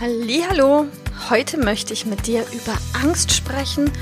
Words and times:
Hallo, 0.00 0.86
heute 1.30 1.56
möchte 1.56 1.92
ich 1.92 2.04
mit 2.04 2.26
dir 2.26 2.44
über 2.52 2.76
Angst 3.00 3.32
sprechen 3.32 3.92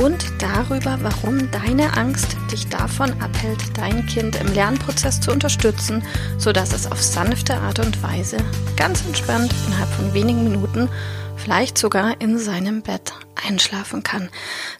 und 0.00 0.24
darüber, 0.38 0.96
warum 1.02 1.50
deine 1.50 1.96
Angst 1.96 2.36
dich 2.52 2.68
davon 2.68 3.20
abhält, 3.20 3.58
dein 3.76 4.06
Kind 4.06 4.36
im 4.36 4.54
Lernprozess 4.54 5.20
zu 5.20 5.32
unterstützen, 5.32 6.04
sodass 6.38 6.72
es 6.72 6.86
auf 6.86 7.02
sanfte 7.02 7.56
Art 7.56 7.80
und 7.80 8.00
Weise 8.00 8.36
ganz 8.76 9.04
entspannt 9.04 9.52
innerhalb 9.66 9.90
von 9.90 10.14
wenigen 10.14 10.44
Minuten, 10.44 10.88
vielleicht 11.36 11.78
sogar 11.78 12.20
in 12.20 12.38
seinem 12.38 12.82
Bett 12.82 13.12
einschlafen 13.44 14.04
kann. 14.04 14.30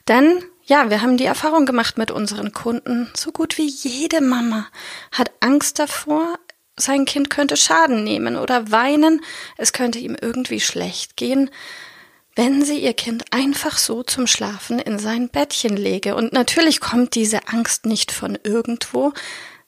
Denn 0.06 0.40
ja, 0.64 0.88
wir 0.88 1.02
haben 1.02 1.16
die 1.16 1.24
Erfahrung 1.24 1.66
gemacht 1.66 1.98
mit 1.98 2.12
unseren 2.12 2.52
Kunden, 2.52 3.10
so 3.14 3.32
gut 3.32 3.58
wie 3.58 3.68
jede 3.68 4.20
Mama 4.20 4.68
hat 5.10 5.32
Angst 5.40 5.80
davor, 5.80 6.38
sein 6.80 7.04
Kind 7.04 7.30
könnte 7.30 7.56
Schaden 7.56 8.04
nehmen 8.04 8.36
oder 8.36 8.70
weinen, 8.70 9.22
es 9.56 9.72
könnte 9.72 9.98
ihm 9.98 10.16
irgendwie 10.20 10.60
schlecht 10.60 11.16
gehen, 11.16 11.50
wenn 12.36 12.64
sie 12.64 12.78
ihr 12.78 12.94
Kind 12.94 13.24
einfach 13.32 13.76
so 13.76 14.02
zum 14.02 14.26
Schlafen 14.26 14.78
in 14.78 14.98
sein 14.98 15.28
Bettchen 15.28 15.76
lege. 15.76 16.14
Und 16.14 16.32
natürlich 16.32 16.80
kommt 16.80 17.14
diese 17.14 17.48
Angst 17.48 17.86
nicht 17.86 18.12
von 18.12 18.38
irgendwo. 18.42 19.12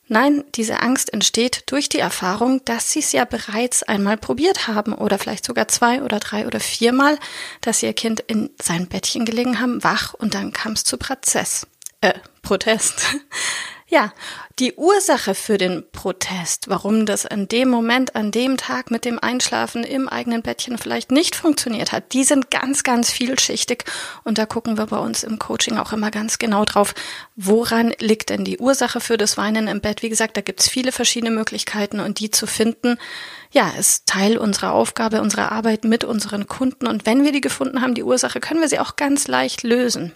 Nein, 0.07 0.43
diese 0.55 0.81
Angst 0.81 1.13
entsteht 1.13 1.63
durch 1.67 1.87
die 1.87 1.99
Erfahrung, 1.99 2.63
dass 2.65 2.91
sie 2.91 2.99
es 2.99 3.13
ja 3.13 3.25
bereits 3.25 3.83
einmal 3.83 4.17
probiert 4.17 4.67
haben 4.67 4.93
oder 4.93 5.17
vielleicht 5.17 5.45
sogar 5.45 5.67
zwei 5.69 6.01
oder 6.03 6.19
drei 6.19 6.45
oder 6.45 6.59
viermal, 6.59 7.17
dass 7.61 7.79
sie 7.79 7.85
ihr 7.85 7.93
Kind 7.93 8.19
in 8.19 8.49
sein 8.61 8.87
Bettchen 8.87 9.25
gelegen 9.25 9.59
haben, 9.59 9.83
wach 9.83 10.13
und 10.13 10.33
dann 10.33 10.51
kam 10.51 10.73
es 10.73 10.83
zu 10.83 10.97
Prozess. 10.97 11.67
Äh, 12.01 12.13
Protest. 12.41 13.05
Ja, 13.93 14.11
die 14.57 14.73
Ursache 14.73 15.35
für 15.35 15.59
den 15.59 15.83
Protest, 15.91 16.67
warum 16.67 17.05
das 17.05 17.27
an 17.27 17.47
dem 17.47 17.69
Moment, 17.69 18.15
an 18.15 18.31
dem 18.31 18.57
Tag 18.57 18.89
mit 18.89 19.05
dem 19.05 19.19
Einschlafen 19.19 19.83
im 19.83 20.09
eigenen 20.09 20.41
Bettchen 20.41 20.79
vielleicht 20.79 21.11
nicht 21.11 21.35
funktioniert 21.35 21.91
hat, 21.91 22.11
die 22.13 22.23
sind 22.23 22.49
ganz, 22.49 22.81
ganz 22.81 23.11
vielschichtig 23.11 23.83
und 24.23 24.39
da 24.39 24.47
gucken 24.47 24.79
wir 24.79 24.87
bei 24.87 24.97
uns 24.97 25.21
im 25.21 25.37
Coaching 25.37 25.77
auch 25.77 25.93
immer 25.93 26.09
ganz 26.09 26.39
genau 26.39 26.65
drauf, 26.65 26.95
woran 27.35 27.93
liegt 27.99 28.31
denn 28.31 28.43
die 28.43 28.57
Ursache 28.57 28.99
für 28.99 29.17
das 29.17 29.37
Weinen 29.37 29.67
im 29.67 29.79
Bett. 29.79 30.01
Wie 30.01 30.09
gesagt, 30.09 30.37
da 30.37 30.41
gibt's 30.41 30.67
viele 30.67 30.91
verschiedene 30.91 31.29
Möglichkeiten 31.29 31.99
und 31.99 32.19
die 32.19 32.31
zu 32.31 32.47
finden, 32.47 32.97
ja, 33.51 33.69
ist 33.77 34.07
Teil 34.07 34.39
unserer 34.39 34.73
Aufgabe, 34.73 35.21
unserer 35.21 35.51
Arbeit 35.51 35.83
mit 35.83 36.03
unseren 36.03 36.47
Kunden 36.47 36.87
und 36.87 37.05
wenn 37.05 37.23
wir 37.23 37.31
die 37.31 37.41
gefunden 37.41 37.83
haben, 37.83 37.93
die 37.93 38.01
Ursache, 38.01 38.39
können 38.39 38.61
wir 38.61 38.69
sie 38.69 38.79
auch 38.79 38.95
ganz 38.95 39.27
leicht 39.27 39.61
lösen. 39.61 40.13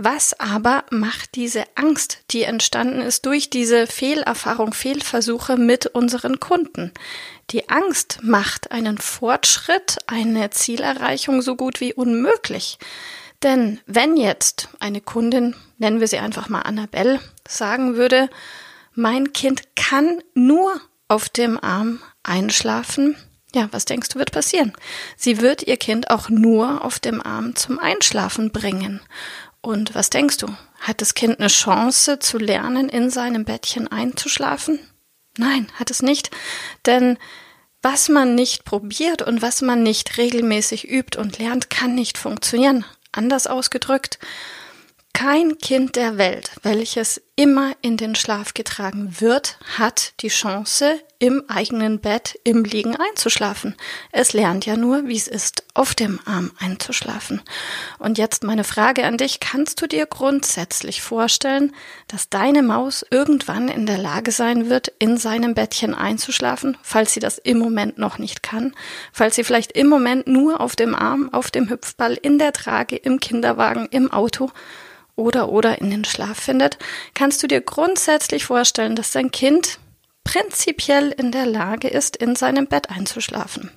Was 0.00 0.38
aber 0.38 0.84
macht 0.90 1.34
diese 1.34 1.64
Angst, 1.74 2.18
die 2.30 2.44
entstanden 2.44 3.00
ist 3.00 3.26
durch 3.26 3.50
diese 3.50 3.88
Fehlerfahrung, 3.88 4.72
Fehlversuche 4.72 5.56
mit 5.56 5.86
unseren 5.86 6.38
Kunden? 6.38 6.92
Die 7.50 7.68
Angst 7.68 8.20
macht 8.22 8.70
einen 8.70 8.98
Fortschritt, 8.98 9.98
eine 10.06 10.50
Zielerreichung 10.50 11.42
so 11.42 11.56
gut 11.56 11.80
wie 11.80 11.94
unmöglich. 11.94 12.78
Denn 13.42 13.80
wenn 13.86 14.16
jetzt 14.16 14.68
eine 14.78 15.00
Kundin, 15.00 15.56
nennen 15.78 15.98
wir 15.98 16.06
sie 16.06 16.18
einfach 16.18 16.48
mal 16.48 16.62
Annabelle, 16.62 17.18
sagen 17.48 17.96
würde, 17.96 18.30
mein 18.94 19.32
Kind 19.32 19.74
kann 19.74 20.22
nur 20.32 20.80
auf 21.08 21.28
dem 21.28 21.58
Arm 21.60 22.00
einschlafen, 22.22 23.16
ja, 23.54 23.68
was 23.72 23.86
denkst 23.86 24.10
du 24.10 24.18
wird 24.18 24.30
passieren? 24.30 24.74
Sie 25.16 25.40
wird 25.40 25.62
ihr 25.62 25.78
Kind 25.78 26.10
auch 26.10 26.28
nur 26.28 26.84
auf 26.84 26.98
dem 26.98 27.22
Arm 27.22 27.56
zum 27.56 27.78
Einschlafen 27.78 28.52
bringen. 28.52 29.00
Und 29.60 29.94
was 29.94 30.10
denkst 30.10 30.38
du? 30.38 30.48
Hat 30.80 31.00
das 31.00 31.14
Kind 31.14 31.38
eine 31.38 31.48
Chance 31.48 32.18
zu 32.18 32.38
lernen, 32.38 32.88
in 32.88 33.10
seinem 33.10 33.44
Bettchen 33.44 33.88
einzuschlafen? 33.88 34.78
Nein, 35.36 35.68
hat 35.74 35.90
es 35.90 36.02
nicht. 36.02 36.30
Denn 36.86 37.18
was 37.82 38.08
man 38.08 38.34
nicht 38.34 38.64
probiert 38.64 39.22
und 39.22 39.42
was 39.42 39.62
man 39.62 39.82
nicht 39.82 40.18
regelmäßig 40.18 40.90
übt 40.90 41.18
und 41.18 41.38
lernt, 41.38 41.70
kann 41.70 41.94
nicht 41.94 42.18
funktionieren. 42.18 42.84
Anders 43.12 43.46
ausgedrückt, 43.46 44.18
kein 45.18 45.58
Kind 45.58 45.96
der 45.96 46.16
Welt, 46.16 46.52
welches 46.62 47.20
immer 47.34 47.72
in 47.82 47.96
den 47.96 48.14
Schlaf 48.14 48.54
getragen 48.54 49.16
wird, 49.18 49.58
hat 49.76 50.12
die 50.20 50.28
Chance, 50.28 51.00
im 51.18 51.42
eigenen 51.48 51.98
Bett 51.98 52.38
im 52.44 52.62
Liegen 52.62 52.94
einzuschlafen. 52.94 53.74
Es 54.12 54.32
lernt 54.32 54.64
ja 54.64 54.76
nur, 54.76 55.08
wie 55.08 55.16
es 55.16 55.26
ist, 55.26 55.64
auf 55.74 55.96
dem 55.96 56.20
Arm 56.24 56.52
einzuschlafen. 56.60 57.42
Und 57.98 58.16
jetzt 58.16 58.44
meine 58.44 58.62
Frage 58.62 59.04
an 59.06 59.16
dich, 59.16 59.40
kannst 59.40 59.82
du 59.82 59.88
dir 59.88 60.06
grundsätzlich 60.06 61.02
vorstellen, 61.02 61.74
dass 62.06 62.28
deine 62.28 62.62
Maus 62.62 63.04
irgendwann 63.10 63.66
in 63.66 63.86
der 63.86 63.98
Lage 63.98 64.30
sein 64.30 64.70
wird, 64.70 64.92
in 65.00 65.16
seinem 65.16 65.54
Bettchen 65.54 65.96
einzuschlafen, 65.96 66.76
falls 66.82 67.12
sie 67.12 67.20
das 67.20 67.38
im 67.38 67.58
Moment 67.58 67.98
noch 67.98 68.18
nicht 68.18 68.44
kann, 68.44 68.72
falls 69.12 69.34
sie 69.34 69.42
vielleicht 69.42 69.72
im 69.72 69.88
Moment 69.88 70.28
nur 70.28 70.60
auf 70.60 70.76
dem 70.76 70.94
Arm, 70.94 71.28
auf 71.32 71.50
dem 71.50 71.68
Hüpfball, 71.68 72.14
in 72.14 72.38
der 72.38 72.52
Trage, 72.52 72.94
im 72.94 73.18
Kinderwagen, 73.18 73.88
im 73.90 74.12
Auto 74.12 74.52
oder 75.18 75.50
oder 75.50 75.80
in 75.80 75.90
den 75.90 76.04
Schlaf 76.04 76.38
findet, 76.38 76.78
kannst 77.12 77.42
du 77.42 77.46
dir 77.46 77.60
grundsätzlich 77.60 78.44
vorstellen, 78.44 78.96
dass 78.96 79.10
dein 79.10 79.30
Kind 79.30 79.78
prinzipiell 80.24 81.10
in 81.10 81.32
der 81.32 81.46
Lage 81.46 81.88
ist, 81.88 82.16
in 82.16 82.36
seinem 82.36 82.66
Bett 82.66 82.90
einzuschlafen. 82.90 83.70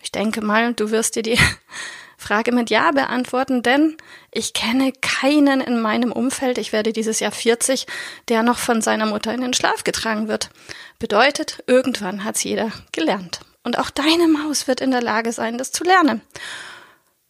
Ich 0.00 0.10
denke 0.10 0.40
mal, 0.40 0.72
du 0.72 0.90
wirst 0.90 1.16
dir 1.16 1.22
die 1.22 1.38
Frage 2.16 2.52
mit 2.52 2.70
Ja 2.70 2.92
beantworten, 2.92 3.62
denn 3.62 3.96
ich 4.32 4.52
kenne 4.52 4.92
keinen 4.92 5.60
in 5.60 5.80
meinem 5.80 6.12
Umfeld, 6.12 6.58
ich 6.58 6.72
werde 6.72 6.92
dieses 6.92 7.20
Jahr 7.20 7.32
40, 7.32 7.86
der 8.28 8.42
noch 8.42 8.58
von 8.58 8.80
seiner 8.80 9.06
Mutter 9.06 9.34
in 9.34 9.40
den 9.40 9.54
Schlaf 9.54 9.84
getragen 9.84 10.28
wird. 10.28 10.50
Bedeutet, 10.98 11.62
irgendwann 11.66 12.24
hat's 12.24 12.42
jeder 12.42 12.72
gelernt. 12.92 13.40
Und 13.64 13.78
auch 13.78 13.90
deine 13.90 14.28
Maus 14.28 14.66
wird 14.66 14.80
in 14.80 14.92
der 14.92 15.02
Lage 15.02 15.32
sein, 15.32 15.58
das 15.58 15.72
zu 15.72 15.84
lernen. 15.84 16.22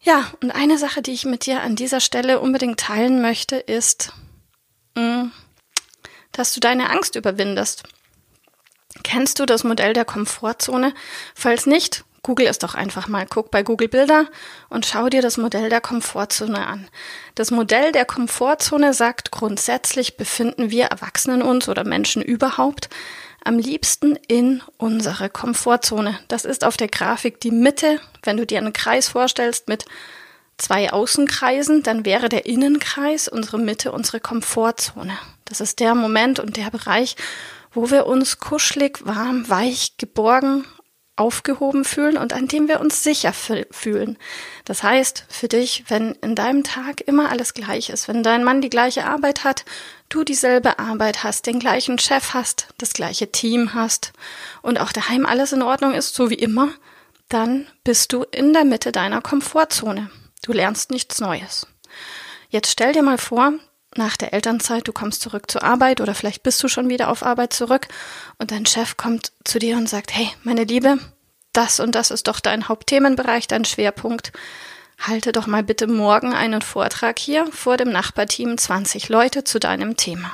Ja, 0.01 0.31
und 0.41 0.51
eine 0.51 0.77
Sache, 0.77 1.01
die 1.01 1.11
ich 1.11 1.25
mit 1.25 1.45
dir 1.45 1.61
an 1.61 1.75
dieser 1.75 1.99
Stelle 1.99 2.39
unbedingt 2.39 2.79
teilen 2.79 3.21
möchte, 3.21 3.57
ist, 3.57 4.13
mm, 4.95 5.25
dass 6.31 6.53
du 6.53 6.59
deine 6.59 6.89
Angst 6.89 7.15
überwindest. 7.15 7.83
Kennst 9.03 9.39
du 9.39 9.45
das 9.45 9.63
Modell 9.63 9.93
der 9.93 10.05
Komfortzone? 10.05 10.93
Falls 11.35 11.65
nicht, 11.65 12.05
google 12.23 12.47
es 12.47 12.59
doch 12.59 12.75
einfach 12.75 13.07
mal. 13.07 13.25
Guck 13.29 13.51
bei 13.51 13.61
Google 13.61 13.87
Bilder 13.87 14.27
und 14.69 14.85
schau 14.85 15.09
dir 15.09 15.21
das 15.21 15.37
Modell 15.37 15.69
der 15.69 15.81
Komfortzone 15.81 16.65
an. 16.65 16.89
Das 17.35 17.51
Modell 17.51 17.91
der 17.91 18.05
Komfortzone 18.05 18.93
sagt 18.93 19.31
grundsätzlich 19.31 20.17
befinden 20.17 20.71
wir 20.71 20.85
Erwachsenen 20.85 21.41
uns 21.41 21.69
oder 21.69 21.83
Menschen 21.83 22.21
überhaupt 22.21 22.89
am 23.49 23.57
liebsten 23.57 24.15
in 24.27 24.61
unsere 24.77 25.27
Komfortzone. 25.27 26.19
Das 26.27 26.45
ist 26.45 26.63
auf 26.63 26.77
der 26.77 26.87
Grafik 26.87 27.39
die 27.39 27.49
Mitte. 27.49 27.99
Wenn 28.21 28.37
du 28.37 28.45
dir 28.45 28.59
einen 28.59 28.73
Kreis 28.73 29.07
vorstellst 29.07 29.67
mit 29.67 29.85
zwei 30.57 30.93
Außenkreisen, 30.93 31.81
dann 31.81 32.05
wäre 32.05 32.29
der 32.29 32.45
Innenkreis 32.45 33.27
unsere 33.27 33.57
Mitte, 33.57 33.91
unsere 33.91 34.19
Komfortzone. 34.19 35.17
Das 35.45 35.61
ist 35.61 35.79
der 35.79 35.95
Moment 35.95 36.39
und 36.39 36.57
der 36.57 36.69
Bereich, 36.69 37.15
wo 37.73 37.89
wir 37.89 38.05
uns 38.05 38.37
kuschelig, 38.37 38.99
warm, 39.03 39.49
weich, 39.49 39.97
geborgen, 39.97 40.65
aufgehoben 41.19 41.83
fühlen 41.83 42.17
und 42.17 42.33
an 42.33 42.47
dem 42.47 42.67
wir 42.67 42.79
uns 42.79 43.03
sicher 43.03 43.33
fühlen. 43.33 44.17
Das 44.65 44.83
heißt, 44.83 45.25
für 45.27 45.47
dich, 45.47 45.85
wenn 45.87 46.13
in 46.21 46.35
deinem 46.35 46.63
Tag 46.63 47.01
immer 47.01 47.29
alles 47.29 47.53
gleich 47.53 47.89
ist, 47.89 48.07
wenn 48.07 48.23
dein 48.23 48.43
Mann 48.43 48.61
die 48.61 48.69
gleiche 48.69 49.05
Arbeit 49.05 49.43
hat, 49.43 49.65
du 50.09 50.23
dieselbe 50.23 50.79
Arbeit 50.79 51.23
hast, 51.23 51.45
den 51.45 51.59
gleichen 51.59 51.99
Chef 51.99 52.33
hast, 52.33 52.67
das 52.77 52.93
gleiche 52.93 53.31
Team 53.31 53.73
hast 53.73 54.13
und 54.61 54.79
auch 54.79 54.91
daheim 54.91 55.25
alles 55.25 55.53
in 55.53 55.61
Ordnung 55.61 55.93
ist, 55.93 56.15
so 56.15 56.29
wie 56.29 56.35
immer, 56.35 56.69
dann 57.27 57.67
bist 57.83 58.13
du 58.13 58.23
in 58.23 58.53
der 58.53 58.65
Mitte 58.65 58.91
deiner 58.91 59.21
Komfortzone. 59.21 60.09
Du 60.41 60.53
lernst 60.53 60.89
nichts 60.89 61.19
Neues. 61.19 61.67
Jetzt 62.49 62.71
stell 62.71 62.93
dir 62.93 63.03
mal 63.03 63.19
vor, 63.19 63.53
nach 63.95 64.17
der 64.17 64.33
Elternzeit, 64.33 64.87
du 64.87 64.93
kommst 64.93 65.21
zurück 65.21 65.49
zur 65.49 65.63
Arbeit 65.63 66.01
oder 66.01 66.13
vielleicht 66.13 66.43
bist 66.43 66.61
du 66.61 66.67
schon 66.67 66.89
wieder 66.89 67.09
auf 67.09 67.23
Arbeit 67.23 67.53
zurück 67.53 67.87
und 68.37 68.51
dein 68.51 68.65
Chef 68.65 68.97
kommt 68.97 69.31
zu 69.43 69.59
dir 69.59 69.77
und 69.77 69.89
sagt, 69.89 70.15
hey, 70.15 70.29
meine 70.43 70.63
Liebe, 70.63 70.99
das 71.53 71.79
und 71.79 71.95
das 71.95 72.11
ist 72.11 72.27
doch 72.27 72.39
dein 72.39 72.67
Hauptthemenbereich, 72.67 73.47
dein 73.47 73.65
Schwerpunkt. 73.65 74.31
Halte 74.99 75.31
doch 75.31 75.47
mal 75.47 75.63
bitte 75.63 75.87
morgen 75.87 76.33
einen 76.33 76.61
Vortrag 76.61 77.17
hier 77.19 77.47
vor 77.51 77.77
dem 77.77 77.89
Nachbarteam 77.89 78.57
20 78.57 79.09
Leute 79.09 79.43
zu 79.43 79.59
deinem 79.59 79.97
Thema. 79.97 80.33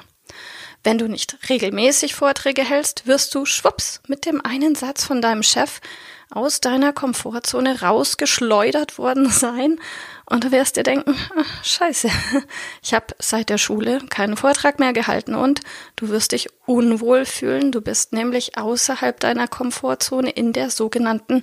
Wenn 0.84 0.98
du 0.98 1.08
nicht 1.08 1.38
regelmäßig 1.50 2.14
Vorträge 2.14 2.64
hältst, 2.64 3.08
wirst 3.08 3.34
du 3.34 3.46
schwupps 3.46 4.02
mit 4.08 4.26
dem 4.26 4.44
einen 4.46 4.76
Satz 4.76 5.04
von 5.04 5.22
deinem 5.22 5.44
Chef 5.44 5.82
aus 6.30 6.62
deiner 6.62 6.94
Komfortzone 6.94 7.82
rausgeschleudert 7.82 8.98
worden 8.98 9.30
sein 9.30 9.80
und 10.28 10.44
du 10.44 10.52
wirst 10.52 10.76
dir 10.76 10.84
denken, 10.84 11.16
scheiße, 11.64 12.10
ich 12.82 12.94
habe 12.94 13.08
seit 13.20 13.50
der 13.50 13.58
Schule 13.58 14.00
keinen 14.10 14.38
Vortrag 14.38 14.80
mehr 14.80 14.94
gehalten 14.94 15.36
und 15.36 15.62
du 15.96 16.10
wirst 16.10 16.32
dich 16.32 16.50
unwohl 16.66 17.26
fühlen. 17.26 17.72
Du 17.72 17.82
bist 17.82 18.14
nämlich 18.14 18.58
außerhalb 18.58 19.20
deiner 19.20 19.48
Komfortzone 19.48 20.32
in 20.32 20.54
der 20.54 20.70
sogenannten 20.72 21.42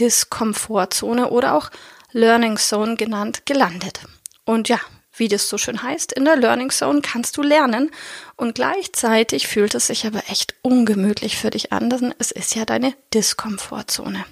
Diskomfortzone 0.00 1.30
oder 1.30 1.54
auch 1.54 1.70
Learning 2.12 2.56
Zone 2.56 2.96
genannt 2.96 3.46
gelandet. 3.46 4.00
Und 4.44 4.68
ja, 4.68 4.80
wie 5.16 5.28
das 5.28 5.48
so 5.48 5.56
schön 5.56 5.82
heißt, 5.82 6.12
in 6.12 6.24
der 6.24 6.36
Learning 6.36 6.70
Zone 6.70 7.00
kannst 7.00 7.36
du 7.36 7.42
lernen 7.42 7.90
und 8.36 8.54
gleichzeitig 8.54 9.46
fühlt 9.46 9.74
es 9.74 9.86
sich 9.86 10.06
aber 10.06 10.22
echt 10.28 10.54
ungemütlich 10.62 11.36
für 11.38 11.50
dich 11.50 11.72
an, 11.72 11.90
denn 11.90 12.14
es 12.18 12.30
ist 12.30 12.54
ja 12.54 12.64
deine 12.64 12.94
Diskomfortzone. 13.14 14.24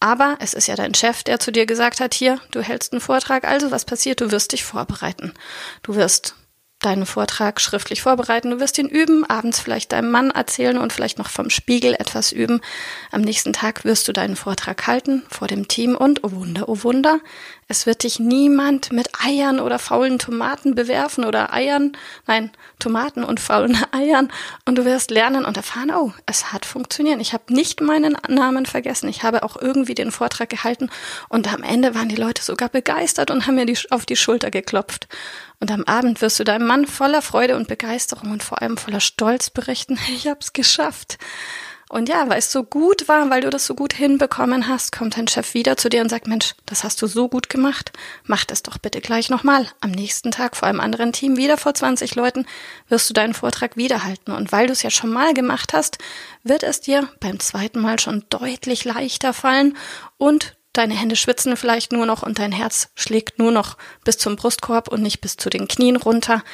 Aber 0.00 0.38
es 0.40 0.54
ist 0.54 0.66
ja 0.66 0.76
dein 0.76 0.94
Chef, 0.94 1.22
der 1.22 1.38
zu 1.38 1.52
dir 1.52 1.66
gesagt 1.66 2.00
hat, 2.00 2.14
hier, 2.14 2.40
du 2.50 2.62
hältst 2.62 2.92
einen 2.92 3.02
Vortrag, 3.02 3.44
also 3.44 3.70
was 3.70 3.84
passiert? 3.84 4.22
Du 4.22 4.30
wirst 4.30 4.52
dich 4.52 4.64
vorbereiten. 4.64 5.34
Du 5.82 5.94
wirst 5.94 6.34
deinen 6.80 7.04
Vortrag 7.04 7.60
schriftlich 7.60 8.00
vorbereiten. 8.00 8.50
Du 8.50 8.60
wirst 8.60 8.78
ihn 8.78 8.88
üben, 8.88 9.28
abends 9.28 9.60
vielleicht 9.60 9.92
deinem 9.92 10.10
Mann 10.10 10.30
erzählen 10.30 10.78
und 10.78 10.92
vielleicht 10.92 11.18
noch 11.18 11.28
vom 11.28 11.50
Spiegel 11.50 11.94
etwas 11.94 12.32
üben. 12.32 12.60
Am 13.10 13.20
nächsten 13.20 13.52
Tag 13.52 13.84
wirst 13.84 14.08
du 14.08 14.12
deinen 14.12 14.36
Vortrag 14.36 14.86
halten 14.86 15.22
vor 15.28 15.46
dem 15.46 15.68
Team 15.68 15.94
und, 15.94 16.24
oh 16.24 16.32
Wunder, 16.32 16.68
oh 16.68 16.82
Wunder, 16.82 17.20
es 17.70 17.86
wird 17.86 18.02
dich 18.02 18.18
niemand 18.18 18.90
mit 18.90 19.10
Eiern 19.24 19.60
oder 19.60 19.78
faulen 19.78 20.18
Tomaten 20.18 20.74
bewerfen 20.74 21.24
oder 21.24 21.52
Eiern, 21.52 21.96
nein, 22.26 22.50
Tomaten 22.80 23.22
und 23.22 23.38
faulen 23.38 23.78
Eiern 23.92 24.32
und 24.64 24.76
du 24.76 24.84
wirst 24.84 25.12
lernen 25.12 25.44
und 25.44 25.56
erfahren, 25.56 25.92
oh, 25.92 26.12
es 26.26 26.52
hat 26.52 26.66
funktioniert. 26.66 27.20
Ich 27.20 27.32
habe 27.32 27.54
nicht 27.54 27.80
meinen 27.80 28.16
Namen 28.28 28.66
vergessen. 28.66 29.08
Ich 29.08 29.22
habe 29.22 29.44
auch 29.44 29.56
irgendwie 29.56 29.94
den 29.94 30.10
Vortrag 30.10 30.50
gehalten 30.50 30.90
und 31.28 31.52
am 31.52 31.62
Ende 31.62 31.94
waren 31.94 32.08
die 32.08 32.16
Leute 32.16 32.42
sogar 32.42 32.70
begeistert 32.70 33.30
und 33.30 33.46
haben 33.46 33.54
mir 33.54 33.66
die, 33.66 33.78
auf 33.90 34.04
die 34.04 34.16
Schulter 34.16 34.50
geklopft. 34.50 35.06
Und 35.60 35.70
am 35.70 35.84
Abend 35.84 36.22
wirst 36.22 36.40
du 36.40 36.44
deinem 36.44 36.66
Mann 36.66 36.86
voller 36.86 37.22
Freude 37.22 37.54
und 37.54 37.68
Begeisterung 37.68 38.32
und 38.32 38.42
vor 38.42 38.62
allem 38.62 38.78
voller 38.78 39.00
Stolz 39.00 39.48
berichten, 39.48 39.96
ich 40.12 40.26
hab's 40.26 40.52
geschafft. 40.52 41.18
Und 41.90 42.08
ja, 42.08 42.28
weil 42.28 42.38
es 42.38 42.52
so 42.52 42.62
gut 42.62 43.08
war, 43.08 43.30
weil 43.30 43.40
du 43.40 43.50
das 43.50 43.66
so 43.66 43.74
gut 43.74 43.92
hinbekommen 43.92 44.68
hast, 44.68 44.92
kommt 44.92 45.16
dein 45.16 45.26
Chef 45.26 45.54
wieder 45.54 45.76
zu 45.76 45.88
dir 45.88 46.02
und 46.02 46.08
sagt, 46.08 46.28
Mensch, 46.28 46.54
das 46.64 46.84
hast 46.84 47.02
du 47.02 47.08
so 47.08 47.28
gut 47.28 47.48
gemacht, 47.48 47.90
mach 48.22 48.44
das 48.44 48.62
doch 48.62 48.78
bitte 48.78 49.00
gleich 49.00 49.28
nochmal. 49.28 49.66
Am 49.80 49.90
nächsten 49.90 50.30
Tag 50.30 50.56
vor 50.56 50.68
einem 50.68 50.78
anderen 50.78 51.12
Team, 51.12 51.36
wieder 51.36 51.56
vor 51.56 51.74
20 51.74 52.14
Leuten, 52.14 52.46
wirst 52.88 53.10
du 53.10 53.14
deinen 53.14 53.34
Vortrag 53.34 53.76
wiederhalten. 53.76 54.30
Und 54.30 54.52
weil 54.52 54.68
du 54.68 54.72
es 54.72 54.84
ja 54.84 54.90
schon 54.90 55.10
mal 55.10 55.34
gemacht 55.34 55.72
hast, 55.72 55.98
wird 56.44 56.62
es 56.62 56.80
dir 56.80 57.08
beim 57.18 57.40
zweiten 57.40 57.80
Mal 57.80 57.98
schon 57.98 58.24
deutlich 58.30 58.84
leichter 58.84 59.32
fallen 59.32 59.76
und 60.16 60.56
Deine 60.72 60.94
Hände 60.94 61.16
schwitzen 61.16 61.56
vielleicht 61.56 61.90
nur 61.90 62.06
noch 62.06 62.22
und 62.22 62.38
dein 62.38 62.52
Herz 62.52 62.90
schlägt 62.94 63.40
nur 63.40 63.50
noch 63.50 63.76
bis 64.04 64.18
zum 64.18 64.36
Brustkorb 64.36 64.86
und 64.86 65.02
nicht 65.02 65.20
bis 65.20 65.36
zu 65.36 65.50
den 65.50 65.66
Knien 65.66 65.96
runter. 65.96 66.44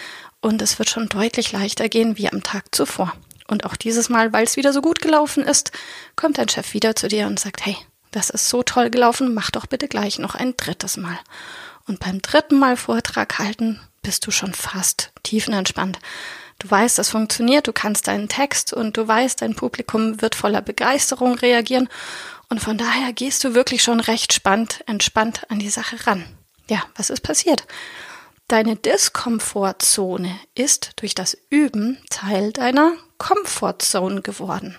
Und 0.40 0.62
es 0.62 0.78
wird 0.78 0.88
schon 0.88 1.10
deutlich 1.10 1.52
leichter 1.52 1.90
gehen 1.90 2.16
wie 2.16 2.30
am 2.30 2.42
Tag 2.42 2.74
zuvor. 2.74 3.12
Und 3.48 3.64
auch 3.64 3.76
dieses 3.76 4.08
Mal, 4.08 4.32
weil 4.32 4.44
es 4.44 4.56
wieder 4.56 4.72
so 4.72 4.82
gut 4.82 5.00
gelaufen 5.00 5.44
ist, 5.44 5.72
kommt 6.16 6.38
dein 6.38 6.48
Chef 6.48 6.74
wieder 6.74 6.96
zu 6.96 7.08
dir 7.08 7.26
und 7.26 7.38
sagt, 7.38 7.64
hey, 7.64 7.76
das 8.10 8.30
ist 8.30 8.48
so 8.48 8.62
toll 8.62 8.90
gelaufen, 8.90 9.34
mach 9.34 9.50
doch 9.50 9.66
bitte 9.66 9.88
gleich 9.88 10.18
noch 10.18 10.34
ein 10.34 10.56
drittes 10.56 10.96
Mal. 10.96 11.18
Und 11.86 12.00
beim 12.00 12.22
dritten 12.22 12.58
Mal 12.58 12.76
Vortrag 12.76 13.38
halten, 13.38 13.80
bist 14.02 14.26
du 14.26 14.30
schon 14.30 14.54
fast 14.54 15.10
tiefenentspannt. 15.22 15.98
Du 16.58 16.70
weißt, 16.70 16.96
das 16.98 17.10
funktioniert, 17.10 17.66
du 17.66 17.72
kannst 17.72 18.06
deinen 18.06 18.28
Text 18.28 18.72
und 18.72 18.96
du 18.96 19.06
weißt, 19.06 19.42
dein 19.42 19.54
Publikum 19.54 20.22
wird 20.22 20.34
voller 20.34 20.62
Begeisterung 20.62 21.34
reagieren 21.34 21.88
und 22.48 22.60
von 22.60 22.78
daher 22.78 23.12
gehst 23.12 23.44
du 23.44 23.54
wirklich 23.54 23.82
schon 23.82 24.00
recht 24.00 24.32
spannend, 24.32 24.82
entspannt 24.86 25.42
an 25.50 25.58
die 25.58 25.68
Sache 25.68 26.06
ran. 26.06 26.24
Ja, 26.68 26.84
was 26.96 27.10
ist 27.10 27.20
passiert? 27.22 27.64
Deine 28.48 28.76
Diskomfortzone 28.76 30.38
ist 30.54 30.92
durch 31.00 31.16
das 31.16 31.36
Üben 31.50 31.98
Teil 32.10 32.52
deiner 32.52 32.92
Comfortzone 33.18 34.22
geworden. 34.22 34.76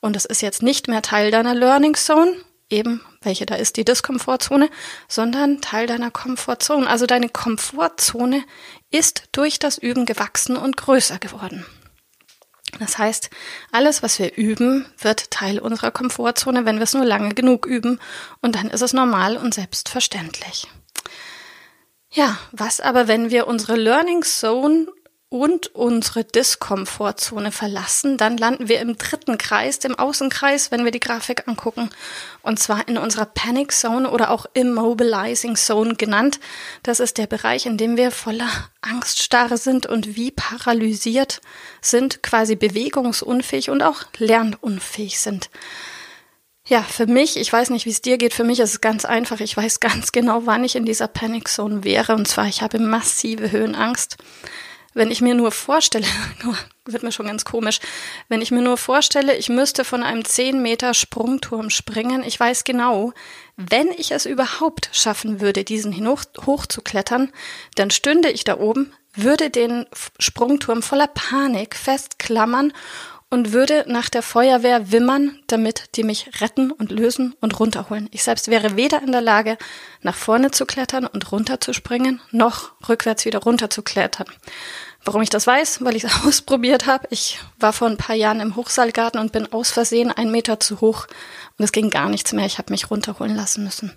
Und 0.00 0.14
es 0.14 0.24
ist 0.24 0.40
jetzt 0.40 0.62
nicht 0.62 0.86
mehr 0.86 1.02
Teil 1.02 1.32
deiner 1.32 1.52
Learning 1.52 1.96
Zone, 1.96 2.36
eben 2.70 3.00
welche 3.20 3.44
da 3.44 3.56
ist 3.56 3.76
die 3.76 3.84
Diskomfortzone, 3.84 4.70
sondern 5.08 5.60
Teil 5.60 5.88
deiner 5.88 6.12
Comfortzone. 6.12 6.88
Also 6.88 7.06
deine 7.06 7.28
Komfortzone 7.28 8.44
ist 8.92 9.24
durch 9.32 9.58
das 9.58 9.78
Üben 9.78 10.06
gewachsen 10.06 10.56
und 10.56 10.76
größer 10.76 11.18
geworden. 11.18 11.66
Das 12.78 12.98
heißt, 12.98 13.30
alles, 13.72 14.00
was 14.00 14.20
wir 14.20 14.36
üben, 14.36 14.86
wird 14.96 15.32
Teil 15.32 15.58
unserer 15.58 15.90
Komfortzone, 15.90 16.66
wenn 16.66 16.76
wir 16.76 16.84
es 16.84 16.94
nur 16.94 17.04
lange 17.04 17.34
genug 17.34 17.66
üben. 17.66 17.98
Und 18.42 18.54
dann 18.54 18.70
ist 18.70 18.82
es 18.82 18.92
normal 18.92 19.36
und 19.36 19.54
selbstverständlich. 19.54 20.68
Ja, 22.10 22.38
was 22.52 22.80
aber, 22.80 23.06
wenn 23.06 23.30
wir 23.30 23.46
unsere 23.46 23.76
Learning 23.76 24.22
Zone 24.22 24.86
und 25.30 25.74
unsere 25.74 26.24
Diskomfortzone 26.24 27.52
verlassen, 27.52 28.16
dann 28.16 28.38
landen 28.38 28.68
wir 28.68 28.80
im 28.80 28.96
dritten 28.96 29.36
Kreis, 29.36 29.78
dem 29.78 29.94
Außenkreis, 29.94 30.70
wenn 30.70 30.84
wir 30.84 30.90
die 30.90 31.00
Grafik 31.00 31.46
angucken. 31.46 31.90
Und 32.40 32.58
zwar 32.58 32.88
in 32.88 32.96
unserer 32.96 33.26
Panic 33.26 33.72
Zone 33.72 34.10
oder 34.10 34.30
auch 34.30 34.46
Immobilizing 34.54 35.56
Zone 35.56 35.96
genannt. 35.96 36.40
Das 36.82 36.98
ist 36.98 37.18
der 37.18 37.26
Bereich, 37.26 37.66
in 37.66 37.76
dem 37.76 37.98
wir 37.98 38.10
voller 38.10 38.48
Angststarre 38.80 39.58
sind 39.58 39.84
und 39.84 40.16
wie 40.16 40.30
paralysiert 40.30 41.42
sind, 41.82 42.22
quasi 42.22 42.56
bewegungsunfähig 42.56 43.68
und 43.68 43.82
auch 43.82 44.04
lernunfähig 44.16 45.20
sind. 45.20 45.50
Ja, 46.68 46.82
für 46.82 47.06
mich, 47.06 47.36
ich 47.38 47.52
weiß 47.52 47.70
nicht, 47.70 47.86
wie 47.86 47.90
es 47.90 48.02
dir 48.02 48.18
geht, 48.18 48.34
für 48.34 48.44
mich 48.44 48.60
ist 48.60 48.70
es 48.70 48.80
ganz 48.80 49.04
einfach. 49.04 49.40
Ich 49.40 49.56
weiß 49.56 49.80
ganz 49.80 50.12
genau, 50.12 50.42
wann 50.44 50.64
ich 50.64 50.76
in 50.76 50.84
dieser 50.84 51.08
Panic 51.08 51.48
Zone 51.48 51.82
wäre. 51.82 52.14
Und 52.14 52.28
zwar, 52.28 52.46
ich 52.46 52.62
habe 52.62 52.78
massive 52.78 53.50
Höhenangst 53.50 54.18
wenn 54.98 55.10
ich 55.10 55.20
mir 55.20 55.34
nur 55.34 55.52
vorstelle, 55.52 56.06
wird 56.84 57.02
mir 57.02 57.12
schon 57.12 57.26
ganz 57.26 57.44
komisch, 57.44 57.78
wenn 58.28 58.42
ich 58.42 58.50
mir 58.50 58.62
nur 58.62 58.76
vorstelle, 58.76 59.36
ich 59.36 59.48
müsste 59.48 59.84
von 59.84 60.02
einem 60.02 60.24
10 60.24 60.60
Meter 60.60 60.92
Sprungturm 60.92 61.70
springen, 61.70 62.22
ich 62.24 62.38
weiß 62.38 62.64
genau, 62.64 63.12
wenn 63.56 63.88
ich 63.88 64.10
es 64.10 64.26
überhaupt 64.26 64.90
schaffen 64.92 65.40
würde, 65.40 65.64
diesen 65.64 66.06
hoch, 66.06 66.22
hochzuklettern, 66.44 67.30
dann 67.76 67.90
stünde 67.90 68.30
ich 68.30 68.44
da 68.44 68.58
oben, 68.58 68.92
würde 69.14 69.50
den 69.50 69.86
Sprungturm 70.18 70.82
voller 70.82 71.08
Panik 71.08 71.76
festklammern 71.76 72.72
und 73.30 73.52
würde 73.52 73.84
nach 73.86 74.08
der 74.08 74.22
Feuerwehr 74.22 74.90
wimmern, 74.90 75.38
damit 75.46 75.96
die 75.96 76.02
mich 76.02 76.40
retten 76.40 76.70
und 76.70 76.90
lösen 76.90 77.34
und 77.40 77.58
runterholen. 77.60 78.08
Ich 78.10 78.22
selbst 78.22 78.48
wäre 78.48 78.76
weder 78.76 79.02
in 79.02 79.12
der 79.12 79.20
Lage, 79.20 79.58
nach 80.02 80.14
vorne 80.14 80.50
zu 80.50 80.64
klettern 80.64 81.06
und 81.06 81.30
runterzuspringen, 81.30 82.20
noch 82.30 82.72
rückwärts 82.88 83.26
wieder 83.26 83.40
runterzuklettern. 83.40 84.26
Warum 85.04 85.22
ich 85.22 85.30
das 85.30 85.46
weiß? 85.46 85.84
Weil 85.84 85.96
ich 85.96 86.04
es 86.04 86.12
ausprobiert 86.26 86.86
habe. 86.86 87.06
Ich 87.10 87.38
war 87.58 87.72
vor 87.72 87.88
ein 87.88 87.98
paar 87.98 88.16
Jahren 88.16 88.40
im 88.40 88.56
Hochsaalgarten 88.56 89.20
und 89.20 89.32
bin 89.32 89.52
aus 89.52 89.70
Versehen 89.70 90.10
einen 90.10 90.30
Meter 90.30 90.58
zu 90.58 90.80
hoch 90.80 91.06
und 91.58 91.64
es 91.64 91.72
ging 91.72 91.90
gar 91.90 92.08
nichts 92.08 92.32
mehr. 92.32 92.46
Ich 92.46 92.58
habe 92.58 92.72
mich 92.72 92.90
runterholen 92.90 93.36
lassen 93.36 93.64
müssen. 93.64 93.92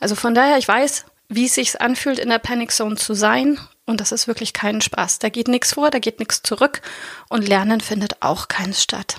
Also 0.00 0.16
von 0.16 0.34
daher, 0.34 0.58
ich 0.58 0.66
weiß, 0.66 1.06
wie 1.28 1.46
es 1.46 1.54
sich 1.54 1.80
anfühlt, 1.80 2.18
in 2.18 2.28
der 2.28 2.38
Panic 2.38 2.72
Zone 2.72 2.96
zu 2.96 3.14
sein 3.14 3.58
und 3.86 4.00
das 4.00 4.12
ist 4.12 4.26
wirklich 4.26 4.52
kein 4.52 4.80
Spaß. 4.80 5.18
Da 5.18 5.28
geht 5.28 5.48
nichts 5.48 5.74
vor, 5.74 5.90
da 5.90 5.98
geht 5.98 6.18
nichts 6.18 6.42
zurück 6.42 6.82
und 7.28 7.46
Lernen 7.46 7.80
findet 7.80 8.22
auch 8.22 8.48
keins 8.48 8.82
statt. 8.82 9.16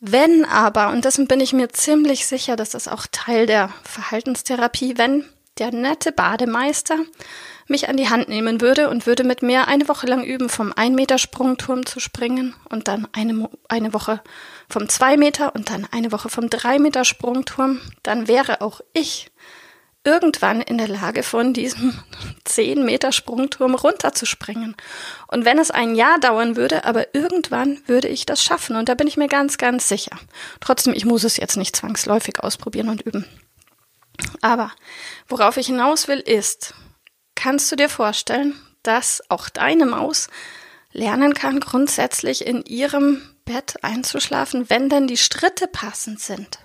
Wenn 0.00 0.44
aber, 0.44 0.88
und 0.88 1.04
dessen 1.04 1.28
bin 1.28 1.40
ich 1.40 1.52
mir 1.52 1.68
ziemlich 1.68 2.26
sicher, 2.26 2.56
das 2.56 2.74
ist 2.74 2.88
auch 2.88 3.06
Teil 3.12 3.46
der 3.46 3.70
Verhaltenstherapie, 3.84 4.98
wenn 4.98 5.24
der 5.58 5.70
nette 5.70 6.10
Bademeister 6.10 6.96
mich 7.68 7.88
an 7.88 7.96
die 7.96 8.08
Hand 8.08 8.28
nehmen 8.28 8.60
würde 8.60 8.90
und 8.90 9.06
würde 9.06 9.22
mit 9.22 9.42
mir 9.42 9.68
eine 9.68 9.86
Woche 9.88 10.06
lang 10.06 10.24
üben, 10.24 10.48
vom 10.48 10.72
1 10.74 10.96
Meter 10.96 11.18
Sprungturm 11.18 11.86
zu 11.86 12.00
springen 12.00 12.54
und 12.68 12.88
dann 12.88 13.06
eine, 13.12 13.48
eine 13.68 13.94
Woche 13.94 14.20
vom 14.68 14.88
2 14.88 15.16
Meter 15.16 15.54
und 15.54 15.70
dann 15.70 15.86
eine 15.92 16.10
Woche 16.10 16.28
vom 16.28 16.50
3 16.50 16.78
Meter 16.78 17.04
Sprungturm, 17.04 17.80
dann 18.02 18.26
wäre 18.26 18.60
auch 18.60 18.80
ich 18.92 19.30
irgendwann 20.04 20.60
in 20.60 20.78
der 20.78 20.88
Lage, 20.88 21.22
von 21.22 21.52
diesem 21.52 21.98
10 22.44 22.84
Meter 22.84 23.12
Sprungturm 23.12 23.74
runterzuspringen. 23.74 24.76
Und 25.28 25.44
wenn 25.44 25.58
es 25.58 25.70
ein 25.70 25.94
Jahr 25.94 26.18
dauern 26.18 26.56
würde, 26.56 26.84
aber 26.84 27.14
irgendwann 27.14 27.80
würde 27.86 28.08
ich 28.08 28.26
das 28.26 28.42
schaffen. 28.42 28.76
Und 28.76 28.88
da 28.88 28.94
bin 28.94 29.06
ich 29.06 29.16
mir 29.16 29.28
ganz, 29.28 29.58
ganz 29.58 29.88
sicher. 29.88 30.16
Trotzdem, 30.60 30.94
ich 30.94 31.04
muss 31.04 31.24
es 31.24 31.36
jetzt 31.36 31.56
nicht 31.56 31.76
zwangsläufig 31.76 32.40
ausprobieren 32.40 32.88
und 32.88 33.02
üben. 33.02 33.26
Aber 34.40 34.72
worauf 35.28 35.56
ich 35.56 35.66
hinaus 35.66 36.08
will, 36.08 36.18
ist, 36.18 36.74
kannst 37.34 37.70
du 37.72 37.76
dir 37.76 37.88
vorstellen, 37.88 38.54
dass 38.82 39.22
auch 39.28 39.48
deine 39.48 39.86
Maus 39.86 40.28
lernen 40.92 41.34
kann, 41.34 41.60
grundsätzlich 41.60 42.46
in 42.46 42.64
ihrem 42.64 43.22
Bett 43.44 43.82
einzuschlafen, 43.82 44.68
wenn 44.68 44.88
denn 44.88 45.06
die 45.06 45.16
Schritte 45.16 45.66
passend 45.66 46.20
sind? 46.20 46.58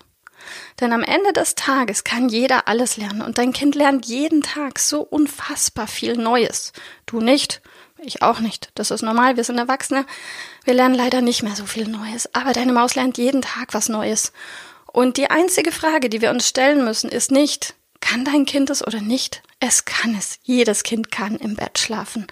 Denn 0.80 0.92
am 0.92 1.02
Ende 1.02 1.32
des 1.32 1.54
Tages 1.54 2.04
kann 2.04 2.28
jeder 2.28 2.68
alles 2.68 2.96
lernen 2.96 3.22
und 3.22 3.38
dein 3.38 3.52
Kind 3.52 3.74
lernt 3.74 4.06
jeden 4.06 4.42
Tag 4.42 4.78
so 4.78 5.00
unfassbar 5.00 5.86
viel 5.86 6.16
Neues. 6.16 6.72
Du 7.06 7.20
nicht, 7.20 7.60
ich 7.98 8.22
auch 8.22 8.40
nicht. 8.40 8.70
Das 8.74 8.90
ist 8.90 9.02
normal, 9.02 9.36
wir 9.36 9.44
sind 9.44 9.58
Erwachsene. 9.58 10.06
Wir 10.64 10.74
lernen 10.74 10.94
leider 10.94 11.20
nicht 11.20 11.42
mehr 11.42 11.56
so 11.56 11.66
viel 11.66 11.88
Neues, 11.88 12.32
aber 12.34 12.52
deine 12.52 12.72
Maus 12.72 12.94
lernt 12.94 13.18
jeden 13.18 13.42
Tag 13.42 13.74
was 13.74 13.88
Neues. 13.88 14.32
Und 14.86 15.16
die 15.16 15.30
einzige 15.30 15.72
Frage, 15.72 16.08
die 16.08 16.22
wir 16.22 16.30
uns 16.30 16.48
stellen 16.48 16.84
müssen, 16.84 17.10
ist 17.10 17.30
nicht, 17.30 17.74
kann 18.00 18.24
dein 18.24 18.46
Kind 18.46 18.70
es 18.70 18.86
oder 18.86 19.00
nicht? 19.00 19.42
Es 19.60 19.84
kann 19.84 20.14
es. 20.16 20.38
Jedes 20.42 20.82
Kind 20.82 21.10
kann 21.10 21.36
im 21.36 21.56
Bett 21.56 21.78
schlafen. 21.78 22.26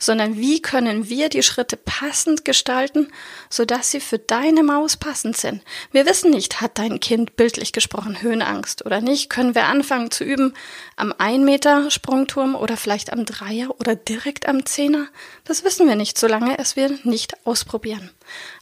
Sondern 0.00 0.36
wie 0.36 0.60
können 0.60 1.08
wir 1.08 1.28
die 1.28 1.44
Schritte 1.44 1.76
passend 1.76 2.44
gestalten, 2.44 3.12
sodass 3.50 3.92
sie 3.92 4.00
für 4.00 4.18
deine 4.18 4.64
Maus 4.64 4.96
passend 4.96 5.36
sind? 5.36 5.62
Wir 5.92 6.06
wissen 6.06 6.30
nicht, 6.30 6.60
hat 6.60 6.78
dein 6.78 6.98
Kind 6.98 7.36
bildlich 7.36 7.72
gesprochen 7.72 8.20
Höhenangst 8.20 8.84
oder 8.84 9.00
nicht? 9.00 9.30
Können 9.30 9.54
wir 9.54 9.66
anfangen 9.66 10.10
zu 10.10 10.24
üben 10.24 10.54
am 10.96 11.14
1 11.16 11.44
Meter 11.44 11.90
Sprungturm 11.90 12.56
oder 12.56 12.76
vielleicht 12.76 13.12
am 13.12 13.26
Dreier 13.26 13.78
oder 13.78 13.94
direkt 13.94 14.48
am 14.48 14.66
Zehner? 14.66 15.06
Das 15.44 15.62
wissen 15.62 15.86
wir 15.86 15.96
nicht, 15.96 16.18
solange 16.18 16.58
es 16.58 16.74
wir 16.74 16.98
nicht 17.04 17.46
ausprobieren. 17.46 18.10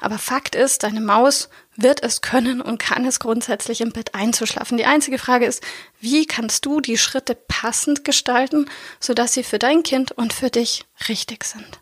Aber 0.01 0.19
Fakt 0.19 0.55
ist, 0.55 0.83
deine 0.83 1.01
Maus 1.01 1.49
wird 1.79 2.03
es 2.03 2.21
können 2.21 2.61
und 2.61 2.79
kann 2.79 3.07
es 3.07 3.21
grundsätzlich 3.21 3.81
im 3.81 3.93
Bett 3.93 4.15
einzuschlafen. 4.15 4.77
Die 4.77 4.87
einzige 4.87 5.17
Frage 5.17 5.47
ist, 5.47 5.63
wie 6.01 6.27
kannst 6.27 6.67
du 6.67 6.81
die 6.81 6.99
Schritte 6.99 7.37
passend 7.37 8.05
gestalten, 8.05 8.69
sodass 8.99 9.35
sie 9.35 9.45
für 9.45 9.61
dein 9.61 9.85
Kind 9.85 10.11
und 10.11 10.33
für 10.33 10.51
dich 10.51 10.88
richtig 11.09 11.45
sind? 11.45 11.81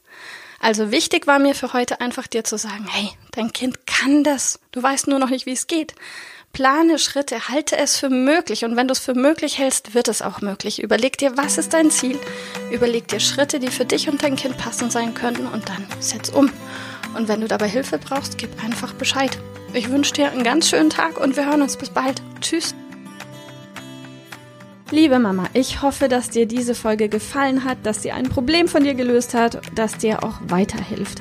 Also 0.61 0.91
wichtig 0.91 1.27
war 1.27 1.39
mir 1.39 1.55
für 1.55 1.73
heute 1.73 2.01
einfach 2.01 2.27
dir 2.27 2.45
zu 2.45 2.57
sagen, 2.59 2.87
hey, 2.91 3.11
dein 3.33 3.53
Kind 3.53 3.87
kann 3.87 4.25
das. 4.25 4.59
Du 4.73 4.83
weißt 4.83 5.07
nur 5.07 5.19
noch 5.19 5.31
nicht, 5.31 5.47
wie 5.47 5.53
es 5.53 5.67
geht. 5.67 5.95
Plane 6.53 6.99
Schritte, 6.99 7.49
halte 7.49 7.77
es 7.77 7.99
für 7.99 8.09
möglich 8.09 8.65
und 8.65 8.77
wenn 8.77 8.89
du 8.89 8.93
es 8.93 8.99
für 8.99 9.15
möglich 9.15 9.59
hältst, 9.59 9.93
wird 9.93 10.09
es 10.09 10.23
auch 10.23 10.41
möglich. 10.41 10.83
Überleg 10.83 11.19
dir, 11.19 11.37
was 11.37 11.59
ist 11.59 11.75
dein 11.75 11.91
Ziel? 11.91 12.19
Überleg 12.71 13.09
dir 13.09 13.21
Schritte, 13.21 13.61
die 13.61 13.69
für 13.71 13.85
dich 13.85 14.09
und 14.09 14.23
dein 14.23 14.37
Kind 14.37 14.57
passend 14.57 14.91
sein 14.91 15.13
könnten 15.13 15.47
und 15.47 15.69
dann 15.69 15.87
setz 16.01 16.31
um. 16.31 16.51
Und 17.15 17.29
wenn 17.29 17.43
du 17.43 17.49
dabei 17.49 17.69
Hilfe 17.69 17.99
brauchst, 17.99 18.39
gib 18.39 18.63
einfach 18.65 18.95
Bescheid. 18.95 19.37
Ich 19.75 19.91
wünsche 19.91 20.15
dir 20.15 20.31
einen 20.31 20.45
ganz 20.45 20.71
schönen 20.71 20.89
Tag 20.89 21.21
und 21.21 21.37
wir 21.37 21.45
hören 21.45 21.61
uns 21.61 21.77
bis 21.77 21.91
bald. 21.91 22.23
Tschüss. 22.41 22.75
Liebe 24.93 25.19
Mama, 25.19 25.49
ich 25.52 25.83
hoffe, 25.83 26.07
dass 26.07 26.31
dir 26.31 26.47
diese 26.47 26.76
Folge 26.76 27.09
gefallen 27.09 27.64
hat, 27.64 27.78
dass 27.83 28.02
sie 28.02 28.12
ein 28.12 28.28
Problem 28.28 28.69
von 28.69 28.85
dir 28.85 28.95
gelöst 28.95 29.35
hat, 29.35 29.61
dass 29.75 29.99
dir 29.99 30.23
auch 30.23 30.35
weiterhilft. 30.47 31.21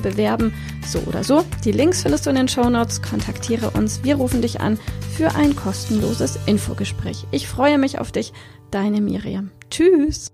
bewerben. 0.00 0.52
So 0.86 1.00
oder 1.00 1.24
so. 1.24 1.44
Die 1.64 1.72
Links 1.72 2.02
findest 2.02 2.26
du 2.26 2.30
in 2.30 2.36
den 2.36 2.48
Show 2.48 2.68
Notes. 2.68 3.02
Kontaktiere 3.02 3.70
uns. 3.70 4.02
Wir 4.02 4.16
rufen 4.16 4.42
dich 4.42 4.60
an 4.60 4.78
für 5.16 5.34
ein 5.34 5.56
kostenloses 5.56 6.38
Infogespräch. 6.46 7.26
Ich 7.30 7.48
freue 7.48 7.78
mich 7.78 7.98
auf 7.98 8.12
dich. 8.12 8.32
Deine 8.70 9.00
Miriam. 9.00 9.50
Tschüss. 9.70 10.33